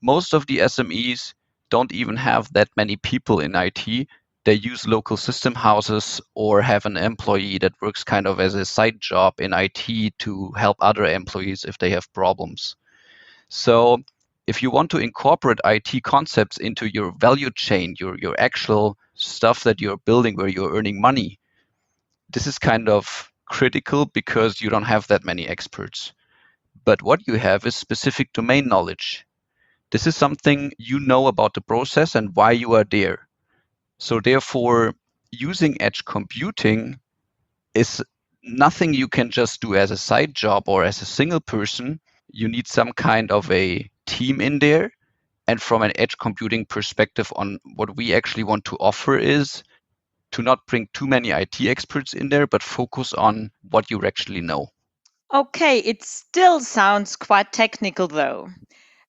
Most 0.00 0.32
of 0.32 0.46
the 0.46 0.58
SMEs 0.58 1.34
don't 1.70 1.90
even 1.90 2.16
have 2.16 2.52
that 2.52 2.68
many 2.76 2.94
people 2.94 3.40
in 3.40 3.56
IT 3.56 4.06
they 4.44 4.54
use 4.54 4.86
local 4.86 5.16
system 5.16 5.54
houses 5.54 6.20
or 6.34 6.62
have 6.62 6.86
an 6.86 6.96
employee 6.96 7.58
that 7.58 7.74
works 7.82 8.04
kind 8.04 8.28
of 8.28 8.38
as 8.38 8.54
a 8.54 8.64
side 8.64 9.00
job 9.00 9.34
in 9.40 9.52
IT 9.52 10.18
to 10.18 10.52
help 10.52 10.76
other 10.80 11.04
employees 11.04 11.64
if 11.64 11.78
they 11.78 11.90
have 11.90 12.12
problems. 12.12 12.76
So 13.48 13.98
if 14.46 14.62
you 14.62 14.70
want 14.70 14.90
to 14.90 14.98
incorporate 14.98 15.60
IT 15.64 16.02
concepts 16.02 16.58
into 16.58 16.86
your 16.92 17.12
value 17.12 17.50
chain, 17.50 17.94
your 17.98 18.18
your 18.18 18.34
actual 18.38 18.96
stuff 19.14 19.64
that 19.64 19.80
you're 19.80 19.98
building 19.98 20.36
where 20.36 20.48
you're 20.48 20.74
earning 20.74 21.00
money, 21.00 21.38
this 22.30 22.46
is 22.46 22.58
kind 22.58 22.88
of 22.88 23.30
critical 23.46 24.06
because 24.06 24.60
you 24.60 24.70
don't 24.70 24.84
have 24.84 25.06
that 25.08 25.24
many 25.24 25.46
experts. 25.46 26.12
But 26.84 27.02
what 27.02 27.26
you 27.26 27.34
have 27.34 27.66
is 27.66 27.76
specific 27.76 28.32
domain 28.32 28.68
knowledge. 28.68 29.26
This 29.90 30.06
is 30.06 30.16
something 30.16 30.72
you 30.78 31.00
know 31.00 31.26
about 31.26 31.54
the 31.54 31.60
process 31.60 32.14
and 32.14 32.34
why 32.34 32.52
you 32.52 32.74
are 32.74 32.84
there. 32.84 33.28
So 33.98 34.20
therefore, 34.20 34.94
using 35.32 35.80
edge 35.82 36.04
computing 36.04 37.00
is 37.74 38.02
nothing 38.42 38.94
you 38.94 39.08
can 39.08 39.30
just 39.30 39.60
do 39.60 39.74
as 39.74 39.90
a 39.90 39.96
side 39.96 40.34
job 40.34 40.68
or 40.68 40.84
as 40.84 41.02
a 41.02 41.06
single 41.06 41.40
person. 41.40 42.00
You 42.32 42.48
need 42.48 42.66
some 42.66 42.92
kind 42.92 43.30
of 43.30 43.50
a 43.50 43.90
team 44.10 44.40
in 44.40 44.58
there. 44.58 44.90
And 45.46 45.60
from 45.60 45.82
an 45.82 45.92
edge 45.96 46.16
computing 46.18 46.66
perspective 46.66 47.32
on 47.36 47.58
what 47.74 47.96
we 47.96 48.14
actually 48.14 48.44
want 48.44 48.64
to 48.66 48.76
offer 48.76 49.16
is 49.16 49.62
to 50.32 50.42
not 50.42 50.66
bring 50.66 50.88
too 50.92 51.06
many 51.06 51.30
IT 51.30 51.60
experts 51.60 52.12
in 52.12 52.28
there, 52.28 52.46
but 52.46 52.62
focus 52.62 53.12
on 53.12 53.50
what 53.70 53.90
you 53.90 54.00
actually 54.04 54.40
know. 54.40 54.68
Okay, 55.32 55.78
it 55.78 56.02
still 56.02 56.60
sounds 56.60 57.16
quite 57.16 57.52
technical 57.52 58.08
though. 58.08 58.48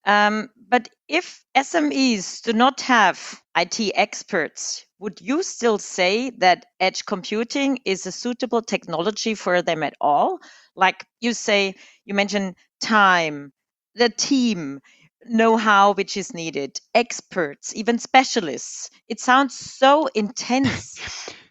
Um, 0.05 0.50
but 0.70 0.89
if 1.08 1.43
SMEs 1.55 2.41
do 2.41 2.53
not 2.53 2.81
have 2.81 3.41
IT 3.55 3.91
experts, 3.96 4.86
would 5.00 5.20
you 5.22 5.43
still 5.43 5.77
say 5.77 6.31
that 6.38 6.65
edge 6.79 7.05
computing 7.05 7.79
is 7.86 8.05
a 8.05 8.12
suitable 8.12 8.62
technology 8.62 9.36
for 9.36 9.62
them 9.62 9.84
at 9.84 9.96
all? 10.00 10.39
Like 10.75 11.05
you 11.20 11.34
say, 11.34 11.75
you 12.05 12.13
mentioned 12.13 12.55
time, 12.79 13.51
the 13.95 14.10
team, 14.10 14.81
know 15.25 15.57
how 15.57 15.93
which 15.93 16.17
is 16.17 16.33
needed, 16.33 16.79
experts, 16.93 17.75
even 17.75 18.00
specialists. 18.00 18.89
It 19.07 19.19
sounds 19.19 19.57
so 19.57 20.07
intense. 20.15 21.00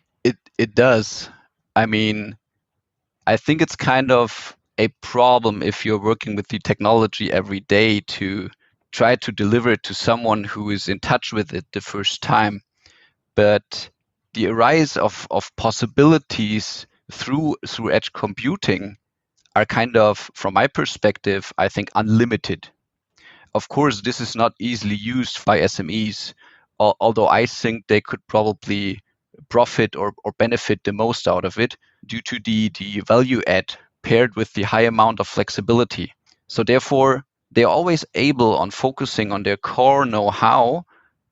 it 0.25 0.37
it 0.59 0.75
does. 0.75 1.29
I 1.77 1.87
mean, 1.87 2.37
I 3.27 3.37
think 3.37 3.63
it's 3.63 3.77
kind 3.77 4.11
of 4.11 4.57
a 4.79 4.89
problem 5.03 5.63
if 5.63 5.85
you're 5.85 6.01
working 6.01 6.37
with 6.37 6.49
the 6.49 6.59
technology 6.59 7.31
every 7.31 7.61
day 7.61 8.01
to 8.01 8.51
try 8.93 9.15
to 9.17 9.31
deliver 9.31 9.71
it 9.71 9.83
to 9.85 9.95
someone 9.95 10.43
who 10.43 10.71
is 10.71 10.89
in 10.89 10.99
touch 10.99 11.33
with 11.33 11.55
it 11.55 11.65
the 11.73 11.81
first 11.81 12.23
time. 12.23 12.63
But 13.37 13.91
the 14.35 14.49
arise 14.49 14.97
of, 14.97 15.27
of 15.31 15.55
possibilities 15.57 16.87
through 17.13 17.57
through 17.67 17.93
edge 17.93 18.13
computing 18.13 18.97
are 19.57 19.67
kind 19.67 19.97
of, 19.97 20.31
from 20.35 20.55
my 20.55 20.67
perspective, 20.67 21.53
I 21.59 21.69
think 21.69 21.91
unlimited. 21.95 22.69
Of 23.55 23.69
course, 23.69 24.01
this 24.03 24.21
is 24.21 24.37
not 24.37 24.55
easily 24.61 24.95
used 24.95 25.45
by 25.45 25.61
SMEs, 25.61 26.35
although 26.79 27.29
I 27.29 27.47
think 27.47 27.87
they 27.87 28.01
could 28.01 28.25
probably 28.29 29.01
profit 29.49 29.97
or, 29.97 30.13
or 30.25 30.33
benefit 30.39 30.85
the 30.85 30.93
most 30.93 31.27
out 31.27 31.45
of 31.45 31.59
it 31.59 31.77
due 32.07 32.21
to 32.23 32.39
the, 32.45 32.71
the 32.79 33.01
value 33.01 33.43
add 33.47 33.75
paired 34.03 34.37
with 34.37 34.53
the 34.55 34.63
high 34.63 34.83
amount 34.83 35.21
of 35.21 35.29
flexibility. 35.29 36.13
So 36.47 36.63
therefore, 36.63 37.25
they're 37.51 37.67
always 37.67 38.05
able 38.15 38.57
on 38.57 38.71
focusing 38.71 39.33
on 39.33 39.43
their 39.43 39.57
core 39.57 40.07
know-how, 40.07 40.85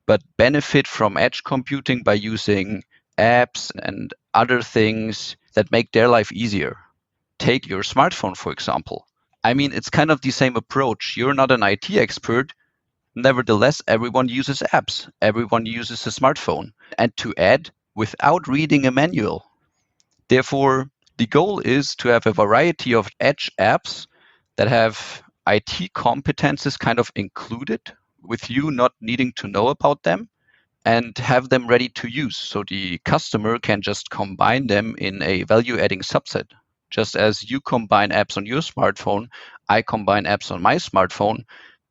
but 0.06 0.22
benefit 0.37 0.88
from 0.88 1.16
edge 1.16 1.44
computing 1.44 2.02
by 2.02 2.14
using 2.14 2.82
apps 3.16 3.70
and 3.82 4.12
other 4.34 4.62
things 4.62 5.37
that 5.54 5.70
make 5.70 5.92
their 5.92 6.08
life 6.08 6.32
easier. 6.32 6.76
Take 7.38 7.68
your 7.68 7.83
smartphone, 7.83 8.37
for 8.37 8.52
example. 8.52 9.07
I 9.45 9.54
mean, 9.54 9.73
it's 9.73 9.90
kind 9.90 10.11
of 10.11 10.21
the 10.21 10.30
same 10.30 10.57
approach. 10.57 11.14
You're 11.16 11.35
not 11.35 11.50
an 11.50 11.62
IT 11.62 11.90
expert. 11.90 12.52
Nevertheless, 13.14 13.80
everyone 13.87 14.28
uses 14.28 14.59
apps. 14.73 15.11
Everyone 15.23 15.64
uses 15.64 16.07
a 16.07 16.11
smartphone. 16.11 16.73
And 16.99 17.16
to 17.18 17.35
add, 17.37 17.71
without 17.95 18.47
reading 18.47 18.87
a 18.87 18.90
manual. 18.90 19.45
Therefore, 20.28 20.90
the 21.16 21.26
goal 21.26 21.61
is 21.61 21.95
to 21.97 22.09
have 22.09 22.26
a 22.26 22.33
variety 22.33 22.95
of 22.95 23.09
edge 23.18 23.50
apps 23.59 24.07
that 24.57 24.68
have 24.68 25.23
IT 25.47 25.92
competences 25.95 26.78
kind 26.78 26.99
of 26.99 27.11
included 27.16 27.80
with 28.23 28.50
you 28.50 28.71
not 28.71 28.92
needing 29.00 29.33
to 29.33 29.49
know 29.49 29.68
about 29.68 30.02
them 30.02 30.28
and 30.85 31.16
have 31.18 31.49
them 31.49 31.66
ready 31.66 31.88
to 31.88 32.09
use. 32.09 32.37
So 32.37 32.62
the 32.68 32.99
customer 32.99 33.59
can 33.59 33.83
just 33.83 34.11
combine 34.11 34.66
them 34.66 34.95
in 34.99 35.23
a 35.23 35.45
value 35.45 35.78
adding 35.78 36.00
subset. 36.00 36.50
Just 36.90 37.16
as 37.16 37.49
you 37.50 37.61
combine 37.61 38.11
apps 38.11 38.37
on 38.37 38.47
your 38.47 38.61
smartphone, 38.61 39.28
I 39.68 39.83
combine 39.83 40.25
apps 40.25 40.50
on 40.50 40.62
my 40.62 40.76
smartphone, 40.76 41.45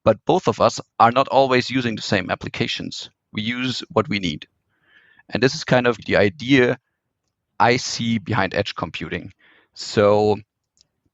but 0.03 0.23
both 0.25 0.47
of 0.47 0.59
us 0.59 0.79
are 0.99 1.11
not 1.11 1.27
always 1.27 1.69
using 1.69 1.95
the 1.95 2.01
same 2.01 2.31
applications. 2.31 3.09
We 3.31 3.43
use 3.43 3.83
what 3.91 4.09
we 4.09 4.19
need. 4.19 4.47
And 5.29 5.43
this 5.43 5.53
is 5.53 5.63
kind 5.63 5.85
of 5.85 5.97
the 6.05 6.17
idea 6.17 6.79
I 7.59 7.77
see 7.77 8.17
behind 8.17 8.55
edge 8.55 8.73
computing. 8.75 9.33
So 9.73 10.37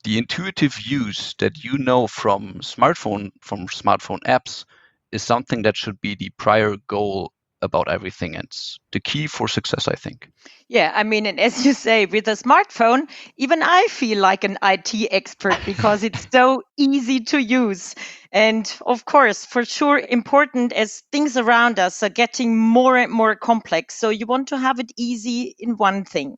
the 0.05 0.17
intuitive 0.17 0.79
use 0.79 1.35
that 1.39 1.63
you 1.63 1.77
know 1.77 2.07
from 2.07 2.59
smartphone 2.59 3.31
from 3.41 3.67
smartphone 3.67 4.19
apps 4.27 4.65
is 5.11 5.23
something 5.23 5.63
that 5.63 5.75
should 5.75 5.99
be 5.99 6.15
the 6.15 6.29
prior 6.37 6.77
goal 6.87 7.32
about 7.63 7.89
everything. 7.89 8.35
It's 8.35 8.77
the 8.91 8.99
key 8.99 9.27
for 9.27 9.47
success, 9.47 9.87
I 9.87 9.95
think. 9.95 10.29
Yeah, 10.67 10.91
I 10.93 11.03
mean, 11.03 11.25
and 11.25 11.39
as 11.39 11.65
you 11.65 11.73
say, 11.73 12.05
with 12.05 12.27
a 12.27 12.31
smartphone, 12.31 13.09
even 13.37 13.63
I 13.63 13.87
feel 13.89 14.19
like 14.19 14.43
an 14.43 14.57
IT 14.61 14.93
expert 15.11 15.57
because 15.65 16.03
it's 16.03 16.27
so 16.31 16.61
easy 16.77 17.21
to 17.21 17.39
use. 17.39 17.95
And 18.31 18.71
of 18.85 19.05
course, 19.05 19.45
for 19.45 19.65
sure, 19.65 19.99
important 19.99 20.73
as 20.73 21.03
things 21.11 21.37
around 21.37 21.79
us 21.79 22.03
are 22.03 22.09
getting 22.09 22.57
more 22.57 22.97
and 22.97 23.11
more 23.11 23.35
complex. 23.35 23.95
So 23.95 24.09
you 24.09 24.25
want 24.25 24.49
to 24.49 24.57
have 24.57 24.79
it 24.79 24.91
easy 24.97 25.55
in 25.57 25.77
one 25.77 26.05
thing. 26.05 26.37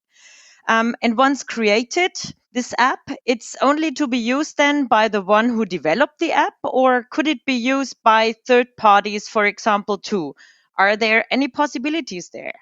Um, 0.67 0.95
and 1.01 1.17
once 1.17 1.43
created, 1.43 2.13
this 2.55 2.73
app, 2.77 3.01
it's 3.25 3.57
only 3.61 3.91
to 3.91 4.07
be 4.07 4.17
used 4.17 4.55
then 4.57 4.87
by 4.87 5.09
the 5.09 5.21
one 5.21 5.49
who 5.49 5.65
developed 5.65 6.19
the 6.19 6.31
app, 6.31 6.53
or 6.63 7.05
could 7.11 7.27
it 7.27 7.45
be 7.45 7.55
used 7.55 7.97
by 8.01 8.33
third 8.47 8.77
parties, 8.77 9.27
for 9.27 9.45
example, 9.45 9.97
too? 9.97 10.33
Are 10.77 10.97
there 10.97 11.25
any 11.31 11.47
possibilities 11.47 12.29
there? 12.29 12.53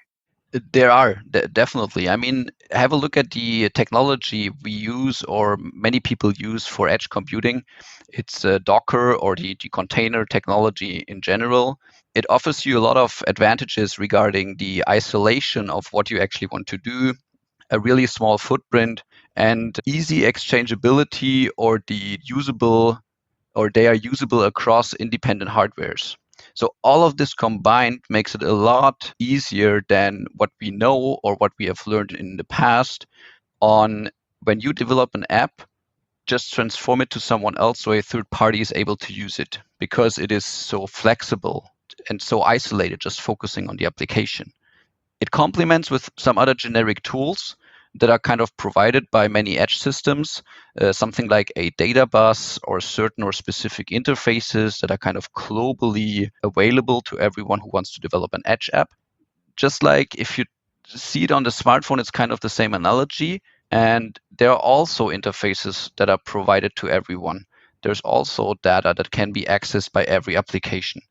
There 0.72 0.90
are 0.90 1.20
definitely. 1.52 2.08
I 2.08 2.14
mean, 2.14 2.48
have 2.70 2.92
a 2.92 2.96
look 2.96 3.16
at 3.16 3.32
the 3.32 3.70
technology 3.70 4.50
we 4.62 4.70
use 4.70 5.24
or 5.24 5.56
many 5.60 5.98
people 5.98 6.32
use 6.32 6.64
for 6.64 6.88
edge 6.88 7.10
computing. 7.10 7.64
It's 8.08 8.44
uh, 8.44 8.60
Docker 8.62 9.14
or 9.14 9.34
the, 9.34 9.56
the 9.60 9.68
container 9.68 10.24
technology 10.24 11.04
in 11.08 11.22
general. 11.22 11.80
It 12.14 12.24
offers 12.30 12.64
you 12.64 12.78
a 12.78 12.86
lot 12.86 12.96
of 12.96 13.20
advantages 13.26 13.98
regarding 13.98 14.56
the 14.58 14.84
isolation 14.88 15.68
of 15.68 15.88
what 15.90 16.08
you 16.12 16.20
actually 16.20 16.48
want 16.52 16.68
to 16.68 16.78
do, 16.78 17.14
a 17.70 17.80
really 17.80 18.06
small 18.06 18.38
footprint, 18.38 19.02
and 19.34 19.76
easy 19.86 20.20
exchangeability 20.20 21.48
or 21.56 21.82
the 21.88 22.20
usable 22.22 23.00
or 23.56 23.70
they 23.70 23.88
are 23.88 23.94
usable 23.94 24.44
across 24.44 24.94
independent 24.94 25.50
hardwares. 25.50 26.16
So 26.54 26.74
all 26.82 27.04
of 27.04 27.16
this 27.16 27.34
combined 27.34 28.00
makes 28.08 28.34
it 28.34 28.42
a 28.42 28.52
lot 28.52 29.12
easier 29.18 29.82
than 29.88 30.26
what 30.36 30.50
we 30.60 30.70
know 30.70 31.18
or 31.22 31.34
what 31.36 31.52
we 31.58 31.66
have 31.66 31.86
learned 31.86 32.12
in 32.12 32.36
the 32.36 32.44
past 32.44 33.06
on 33.60 34.10
when 34.42 34.60
you 34.60 34.72
develop 34.72 35.10
an 35.14 35.26
app, 35.30 35.62
just 36.26 36.52
transform 36.52 37.00
it 37.00 37.10
to 37.10 37.20
someone 37.20 37.58
else 37.58 37.80
so 37.80 37.92
a 37.92 38.02
third 38.02 38.30
party 38.30 38.60
is 38.60 38.72
able 38.76 38.96
to 38.96 39.12
use 39.12 39.38
it 39.38 39.58
because 39.78 40.18
it 40.18 40.32
is 40.32 40.44
so 40.44 40.86
flexible 40.86 41.70
and 42.08 42.22
so 42.22 42.42
isolated, 42.42 43.00
just 43.00 43.20
focusing 43.20 43.68
on 43.68 43.76
the 43.76 43.86
application. 43.86 44.52
It 45.20 45.30
complements 45.30 45.90
with 45.90 46.08
some 46.18 46.38
other 46.38 46.54
generic 46.54 47.02
tools 47.02 47.56
that 47.96 48.10
are 48.10 48.18
kind 48.18 48.40
of 48.40 48.56
provided 48.56 49.08
by 49.10 49.28
many 49.28 49.58
edge 49.58 49.78
systems, 49.78 50.42
uh, 50.80 50.92
something 50.92 51.28
like 51.28 51.52
a 51.56 51.70
data 51.70 52.06
bus 52.06 52.58
or 52.64 52.80
certain 52.80 53.22
or 53.22 53.32
specific 53.32 53.88
interfaces 53.88 54.80
that 54.80 54.90
are 54.90 54.98
kind 54.98 55.16
of 55.16 55.32
globally 55.32 56.30
available 56.42 57.00
to 57.02 57.18
everyone 57.20 57.60
who 57.60 57.70
wants 57.72 57.92
to 57.94 58.00
develop 58.00 58.34
an 58.34 58.42
edge 58.44 58.68
app. 58.72 58.90
Just 59.56 59.82
like 59.82 60.16
if 60.16 60.38
you 60.38 60.44
see 60.86 61.24
it 61.24 61.30
on 61.30 61.44
the 61.44 61.50
smartphone, 61.50 62.00
it's 62.00 62.10
kind 62.10 62.32
of 62.32 62.40
the 62.40 62.48
same 62.48 62.74
analogy. 62.74 63.40
And 63.70 64.18
there 64.38 64.50
are 64.50 64.58
also 64.58 65.08
interfaces 65.08 65.90
that 65.96 66.10
are 66.10 66.18
provided 66.26 66.72
to 66.76 66.88
everyone. 66.88 67.44
There's 67.82 68.00
also 68.00 68.54
data 68.62 68.94
that 68.96 69.10
can 69.10 69.32
be 69.32 69.42
accessed 69.42 69.92
by 69.92 70.04
every 70.04 70.36
application. 70.36 71.02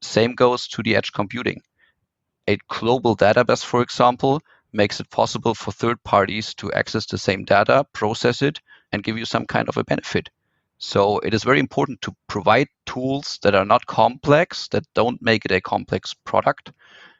Same 0.00 0.34
goes 0.34 0.68
to 0.68 0.82
the 0.82 0.96
edge 0.96 1.12
computing. 1.12 1.62
A 2.46 2.58
global 2.68 3.16
database, 3.16 3.64
for 3.64 3.80
example, 3.82 4.42
makes 4.74 5.00
it 5.00 5.10
possible 5.10 5.54
for 5.54 5.72
third 5.72 6.02
parties 6.04 6.54
to 6.54 6.72
access 6.72 7.06
the 7.06 7.18
same 7.18 7.44
data, 7.44 7.86
process 7.92 8.42
it, 8.42 8.60
and 8.92 9.02
give 9.02 9.16
you 9.16 9.24
some 9.24 9.46
kind 9.46 9.68
of 9.68 9.76
a 9.76 9.84
benefit. 9.84 10.28
So 10.78 11.18
it 11.20 11.32
is 11.32 11.44
very 11.44 11.60
important 11.60 12.02
to 12.02 12.14
provide 12.26 12.68
tools 12.84 13.38
that 13.42 13.54
are 13.54 13.64
not 13.64 13.86
complex, 13.86 14.68
that 14.68 14.84
don't 14.94 15.22
make 15.22 15.44
it 15.44 15.52
a 15.52 15.60
complex 15.60 16.12
product, 16.12 16.72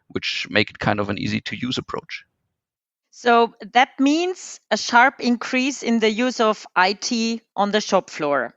which 0.09 0.47
make 0.51 0.71
it 0.71 0.79
kind 0.79 1.01
of 1.01 1.09
an 1.09 1.19
easy 1.19 1.41
to 1.43 1.57
use 1.57 1.79
approach. 1.79 2.25
So 3.11 3.55
that 3.73 3.99
means 4.01 4.61
a 4.71 4.77
sharp 4.77 5.21
increase 5.21 5.85
in 5.85 6.01
the 6.01 6.11
use 6.11 6.41
of 6.41 6.67
IT 6.77 7.41
on 7.55 7.71
the 7.71 7.81
shop 7.81 8.11
floor. 8.11 8.55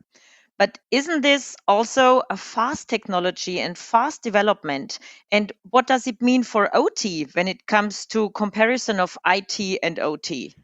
But 0.58 0.80
isn't 0.90 1.22
this 1.22 1.56
also 1.68 2.24
a 2.32 2.38
fast 2.38 2.90
technology 2.90 3.60
and 3.60 3.78
fast 3.78 4.24
development? 4.24 4.98
And 5.32 5.52
what 5.70 5.86
does 5.86 6.08
it 6.08 6.22
mean 6.22 6.42
for 6.42 6.76
OT 6.76 7.26
when 7.34 7.48
it 7.48 7.68
comes 7.68 8.08
to 8.08 8.32
comparison 8.32 9.00
of 9.00 9.18
IT 9.24 9.80
and 9.84 10.00
OT? 10.00 10.56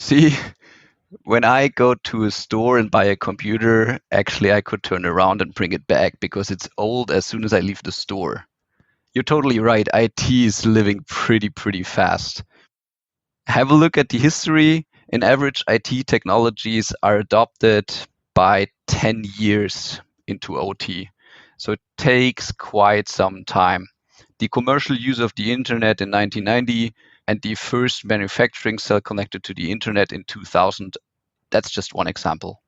See, 0.00 0.36
when 1.24 1.44
I 1.44 1.68
go 1.68 1.94
to 1.94 2.24
a 2.24 2.30
store 2.30 2.78
and 2.78 2.90
buy 2.90 3.04
a 3.04 3.16
computer, 3.16 4.00
actually 4.10 4.52
I 4.52 4.60
could 4.60 4.82
turn 4.82 5.06
around 5.06 5.40
and 5.40 5.54
bring 5.54 5.72
it 5.72 5.86
back 5.86 6.20
because 6.20 6.50
it's 6.50 6.68
old 6.76 7.10
as 7.10 7.24
soon 7.24 7.44
as 7.44 7.54
I 7.54 7.60
leave 7.60 7.82
the 7.82 7.92
store. 7.92 8.44
You're 9.14 9.24
totally 9.24 9.60
right. 9.60 9.88
IT 9.94 10.30
is 10.30 10.66
living 10.66 11.04
pretty, 11.06 11.48
pretty 11.48 11.82
fast. 11.82 12.44
Have 13.46 13.70
a 13.70 13.74
look 13.74 13.96
at 13.96 14.10
the 14.10 14.18
history. 14.18 14.86
In 15.08 15.22
average, 15.22 15.64
IT 15.68 16.06
technologies 16.06 16.92
are 17.02 17.16
adopted 17.16 17.92
by 18.34 18.66
10 18.86 19.24
years 19.36 20.00
into 20.26 20.58
OT. 20.58 21.08
So 21.56 21.72
it 21.72 21.80
takes 21.96 22.52
quite 22.52 23.08
some 23.08 23.44
time. 23.44 23.88
The 24.38 24.48
commercial 24.48 24.96
use 24.96 25.18
of 25.18 25.32
the 25.36 25.52
internet 25.52 26.00
in 26.00 26.10
1990 26.10 26.92
and 27.28 27.40
the 27.42 27.54
first 27.54 28.04
manufacturing 28.04 28.78
cell 28.78 29.00
connected 29.00 29.44
to 29.44 29.54
the 29.54 29.70
internet 29.70 30.12
in 30.12 30.24
2000, 30.24 30.96
that's 31.50 31.70
just 31.70 31.94
one 31.94 32.08
example. 32.08 32.60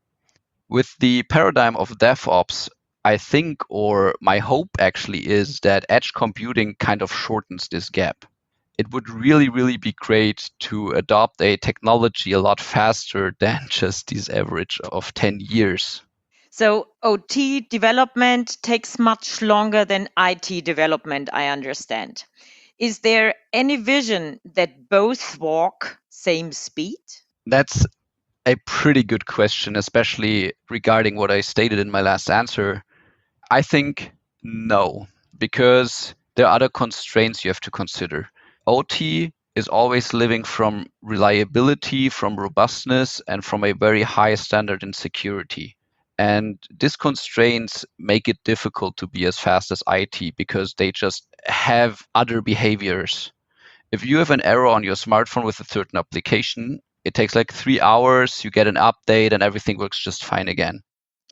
With 0.68 0.94
the 1.00 1.22
paradigm 1.24 1.76
of 1.76 1.90
DevOps, 1.90 2.68
I 3.04 3.18
think, 3.18 3.62
or 3.68 4.14
my 4.20 4.38
hope 4.38 4.70
actually, 4.78 5.26
is 5.26 5.60
that 5.60 5.84
edge 5.88 6.12
computing 6.14 6.76
kind 6.78 7.02
of 7.02 7.12
shortens 7.12 7.68
this 7.68 7.90
gap 7.90 8.24
it 8.78 8.92
would 8.92 9.08
really, 9.08 9.48
really 9.48 9.76
be 9.76 9.92
great 9.92 10.50
to 10.60 10.90
adopt 10.90 11.40
a 11.40 11.56
technology 11.56 12.32
a 12.32 12.40
lot 12.40 12.60
faster 12.60 13.34
than 13.40 13.60
just 13.68 14.08
this 14.08 14.28
average 14.28 14.80
of 14.92 15.12
10 15.14 15.40
years. 15.40 16.02
So 16.50 16.88
OT 17.02 17.62
development 17.62 18.58
takes 18.62 18.98
much 18.98 19.42
longer 19.42 19.84
than 19.84 20.08
IT 20.16 20.64
development, 20.64 21.28
I 21.32 21.48
understand. 21.48 22.24
Is 22.78 23.00
there 23.00 23.34
any 23.52 23.76
vision 23.76 24.40
that 24.54 24.88
both 24.88 25.38
walk 25.38 25.98
same 26.10 26.52
speed? 26.52 26.98
That's 27.46 27.84
a 28.46 28.56
pretty 28.66 29.02
good 29.02 29.26
question, 29.26 29.76
especially 29.76 30.52
regarding 30.70 31.16
what 31.16 31.30
I 31.30 31.40
stated 31.40 31.78
in 31.78 31.90
my 31.90 32.02
last 32.02 32.30
answer. 32.30 32.84
I 33.50 33.62
think 33.62 34.12
no, 34.42 35.08
because 35.38 36.14
there 36.37 36.46
are 36.46 36.54
other 36.54 36.68
constraints 36.68 37.44
you 37.44 37.48
have 37.48 37.60
to 37.60 37.70
consider. 37.70 38.28
OT 38.66 39.33
is 39.55 39.68
always 39.68 40.12
living 40.12 40.42
from 40.42 40.87
reliability, 41.03 42.09
from 42.09 42.37
robustness, 42.37 43.20
and 43.29 43.44
from 43.44 43.64
a 43.64 43.72
very 43.72 44.03
high 44.03 44.35
standard 44.35 44.83
in 44.83 44.92
security. 44.92 45.77
And 46.18 46.59
these 46.79 46.96
constraints 46.96 47.85
make 47.98 48.29
it 48.29 48.38
difficult 48.44 48.96
to 48.98 49.07
be 49.07 49.27
as 49.27 49.38
fast 49.38 49.70
as 49.70 49.83
IT 49.88 50.37
because 50.37 50.74
they 50.74 50.92
just 50.92 51.27
have 51.46 52.03
other 52.14 52.40
behaviors. 52.40 53.33
If 53.92 54.05
you 54.05 54.18
have 54.18 54.31
an 54.31 54.44
error 54.44 54.66
on 54.66 54.85
your 54.85 54.96
smartphone 54.96 55.44
with 55.44 55.61
a 55.61 55.64
certain 55.64 55.98
application, 55.98 56.81
it 57.05 57.14
takes 57.14 57.35
like 57.35 57.53
three 57.53 57.81
hours, 57.81 58.44
you 58.44 58.50
get 58.50 58.66
an 58.66 58.77
update, 58.77 59.33
and 59.33 59.42
everything 59.42 59.79
works 59.79 60.03
just 60.03 60.24
fine 60.24 60.48
again. 60.48 60.81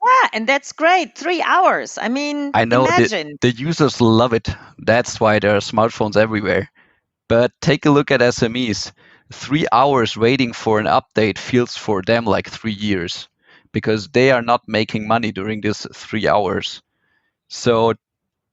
Yeah, 0.04 0.28
and 0.32 0.48
that's 0.48 0.72
great. 0.72 1.16
Three 1.16 1.42
hours. 1.42 1.96
I 1.96 2.08
mean, 2.08 2.50
I 2.54 2.64
know 2.64 2.84
imagine. 2.86 3.38
The, 3.40 3.50
the 3.50 3.58
users 3.58 4.00
love 4.00 4.32
it. 4.32 4.48
That's 4.78 5.20
why 5.20 5.38
there 5.38 5.54
are 5.54 5.60
smartphones 5.60 6.16
everywhere. 6.16 6.68
But 7.28 7.52
take 7.60 7.86
a 7.86 7.90
look 7.90 8.10
at 8.10 8.20
SMEs. 8.20 8.92
Three 9.32 9.66
hours 9.72 10.16
waiting 10.16 10.52
for 10.52 10.78
an 10.78 10.86
update 10.86 11.38
feels 11.38 11.76
for 11.76 12.02
them 12.02 12.24
like 12.24 12.48
three 12.48 12.72
years 12.72 13.28
because 13.72 14.08
they 14.08 14.30
are 14.30 14.42
not 14.42 14.68
making 14.68 15.08
money 15.08 15.32
during 15.32 15.60
this 15.60 15.86
three 15.94 16.28
hours. 16.28 16.82
So 17.48 17.94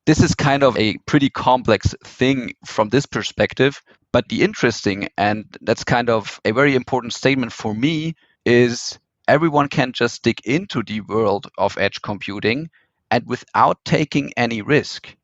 this 0.05 0.21
is 0.21 0.34
kind 0.34 0.63
of 0.63 0.77
a 0.77 0.97
pretty 1.05 1.29
complex 1.29 1.93
thing 2.03 2.53
from 2.65 2.89
this 2.89 3.05
perspective. 3.05 3.82
But 4.12 4.27
the 4.29 4.41
interesting, 4.41 5.10
and 5.17 5.45
that's 5.62 5.84
kind 5.84 6.10
of 6.10 6.39
a 6.45 6.51
very 6.51 6.75
important 6.75 7.13
statement 7.13 7.53
for 7.53 7.75
me, 7.75 8.15
is 8.45 8.97
everyone 9.27 9.67
can 9.67 9.91
just 9.91 10.23
dig 10.23 10.39
into 10.45 10.82
the 10.82 11.01
world 11.01 11.47
of 11.58 11.77
edge 11.77 12.01
computing 12.01 12.69
and 13.12 13.25
without 13.27 13.77
taking 13.86 14.32
any 14.36 14.62
risk. 14.62 15.15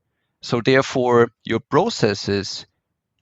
So 0.41 0.61
therefore, 0.61 1.31
your 1.43 1.59
processes 1.59 2.67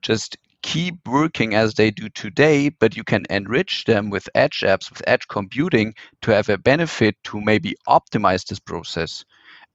just 0.04 0.38
keep 0.62 1.08
working 1.08 1.56
as 1.56 1.74
they 1.74 1.92
do 1.92 2.10
today, 2.10 2.70
but 2.70 2.96
you 2.96 3.04
can 3.04 3.26
enrich 3.30 3.86
them 3.86 4.10
with 4.10 4.30
edge 4.36 4.62
apps, 4.62 4.90
with 4.90 5.02
edge 5.08 5.28
computing 5.28 5.94
to 6.22 6.32
have 6.32 6.50
a 6.50 6.58
benefit 6.58 7.16
to 7.26 7.42
maybe 7.42 7.76
optimize 7.88 8.46
this 8.46 8.60
process. 8.60 9.26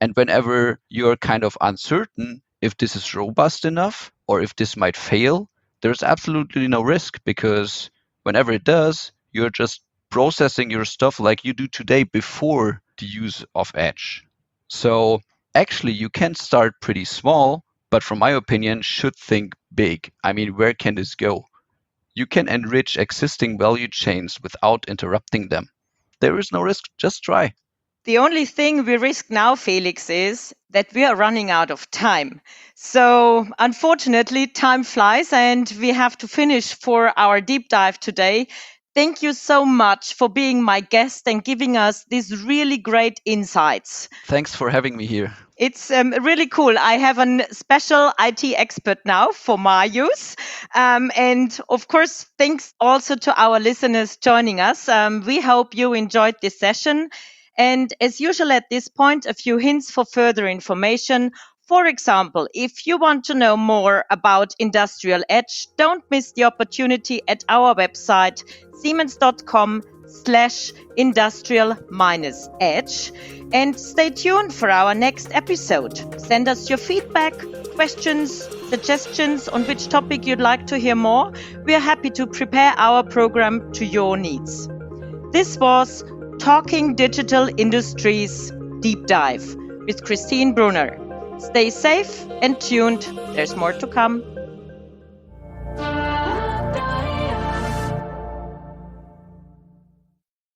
And 0.00 0.14
whenever 0.14 0.80
you're 0.88 1.16
kind 1.16 1.44
of 1.44 1.58
uncertain 1.60 2.42
if 2.60 2.76
this 2.76 2.96
is 2.96 3.14
robust 3.14 3.64
enough 3.64 4.12
or 4.26 4.40
if 4.40 4.56
this 4.56 4.76
might 4.76 4.96
fail, 4.96 5.48
there's 5.82 6.02
absolutely 6.02 6.68
no 6.68 6.82
risk 6.82 7.20
because 7.24 7.90
whenever 8.24 8.52
it 8.52 8.64
does, 8.64 9.12
you're 9.32 9.50
just 9.50 9.82
processing 10.10 10.70
your 10.70 10.84
stuff 10.84 11.20
like 11.20 11.44
you 11.44 11.52
do 11.52 11.68
today 11.68 12.02
before 12.02 12.82
the 12.98 13.06
use 13.06 13.44
of 13.54 13.70
edge. 13.74 14.24
So 14.68 15.20
actually, 15.54 15.92
you 15.92 16.08
can 16.08 16.34
start 16.34 16.80
pretty 16.80 17.04
small 17.04 17.64
but 17.90 18.02
from 18.02 18.18
my 18.18 18.30
opinion, 18.30 18.82
should 18.82 19.16
think 19.16 19.54
big. 19.74 20.12
I 20.22 20.32
mean, 20.32 20.56
where 20.56 20.74
can 20.74 20.94
this 20.94 21.14
go? 21.14 21.46
You 22.14 22.26
can 22.26 22.48
enrich 22.48 22.96
existing 22.96 23.58
value 23.58 23.88
chains 23.88 24.38
without 24.42 24.86
interrupting 24.88 25.48
them. 25.48 25.68
There 26.20 26.38
is 26.38 26.52
no 26.52 26.62
risk, 26.62 26.84
just 26.98 27.22
try. 27.22 27.54
The 28.04 28.18
only 28.18 28.46
thing 28.46 28.84
we 28.84 28.96
risk 28.96 29.30
now, 29.30 29.54
Felix, 29.54 30.08
is 30.08 30.54
that 30.70 30.92
we 30.94 31.04
are 31.04 31.14
running 31.14 31.50
out 31.50 31.70
of 31.70 31.90
time. 31.90 32.40
So, 32.74 33.46
unfortunately, 33.58 34.46
time 34.46 34.84
flies 34.84 35.32
and 35.32 35.70
we 35.78 35.90
have 35.90 36.16
to 36.18 36.28
finish 36.28 36.74
for 36.74 37.12
our 37.18 37.40
deep 37.40 37.68
dive 37.68 38.00
today. 38.00 38.48
Thank 38.94 39.22
you 39.22 39.32
so 39.32 39.64
much 39.64 40.14
for 40.14 40.28
being 40.28 40.62
my 40.62 40.80
guest 40.80 41.28
and 41.28 41.44
giving 41.44 41.76
us 41.76 42.04
these 42.08 42.44
really 42.44 42.78
great 42.78 43.20
insights. 43.24 44.08
Thanks 44.26 44.54
for 44.54 44.70
having 44.70 44.96
me 44.96 45.06
here. 45.06 45.36
It's 45.56 45.90
um, 45.90 46.10
really 46.10 46.46
cool. 46.46 46.78
I 46.78 46.94
have 46.94 47.18
a 47.18 47.52
special 47.52 48.12
IT 48.18 48.44
expert 48.44 48.98
now 49.04 49.32
for 49.32 49.58
my 49.58 49.84
use. 49.84 50.36
Um, 50.74 51.10
and 51.16 51.58
of 51.68 51.88
course, 51.88 52.26
thanks 52.38 52.74
also 52.80 53.16
to 53.16 53.40
our 53.40 53.58
listeners 53.58 54.16
joining 54.16 54.60
us. 54.60 54.88
Um, 54.88 55.24
we 55.26 55.40
hope 55.40 55.74
you 55.74 55.94
enjoyed 55.94 56.36
this 56.40 56.58
session. 56.58 57.10
And 57.56 57.92
as 58.00 58.20
usual 58.20 58.52
at 58.52 58.70
this 58.70 58.86
point, 58.86 59.26
a 59.26 59.34
few 59.34 59.58
hints 59.58 59.90
for 59.90 60.04
further 60.04 60.46
information. 60.46 61.32
For 61.68 61.84
example, 61.84 62.48
if 62.54 62.86
you 62.86 62.96
want 62.96 63.24
to 63.24 63.34
know 63.34 63.54
more 63.54 64.06
about 64.08 64.54
Industrial 64.58 65.22
Edge, 65.28 65.68
don't 65.76 66.02
miss 66.10 66.32
the 66.32 66.44
opportunity 66.44 67.20
at 67.28 67.44
our 67.46 67.74
website, 67.74 68.42
siemens.com 68.80 69.82
slash 70.06 70.72
industrial 70.96 71.76
minus 71.90 72.48
edge. 72.58 73.12
And 73.52 73.78
stay 73.78 74.08
tuned 74.08 74.54
for 74.54 74.70
our 74.70 74.94
next 74.94 75.34
episode. 75.34 76.18
Send 76.18 76.48
us 76.48 76.70
your 76.70 76.78
feedback, 76.78 77.34
questions, 77.74 78.48
suggestions 78.70 79.46
on 79.46 79.64
which 79.64 79.88
topic 79.88 80.26
you'd 80.26 80.40
like 80.40 80.68
to 80.68 80.78
hear 80.78 80.94
more. 80.94 81.34
We 81.64 81.74
are 81.74 81.80
happy 81.80 82.08
to 82.12 82.26
prepare 82.26 82.72
our 82.78 83.02
program 83.02 83.72
to 83.72 83.84
your 83.84 84.16
needs. 84.16 84.68
This 85.32 85.58
was 85.58 86.02
Talking 86.38 86.94
Digital 86.94 87.50
Industries 87.58 88.52
Deep 88.80 89.04
Dive 89.06 89.54
with 89.86 90.02
Christine 90.02 90.54
Brunner. 90.54 91.07
Stay 91.38 91.70
safe 91.70 92.26
and 92.42 92.60
tuned. 92.60 93.02
There's 93.34 93.56
more 93.56 93.72
to 93.72 93.86
come. 93.86 94.22